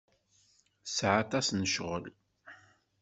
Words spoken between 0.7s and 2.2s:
Tesɛa aṭas n ccɣel.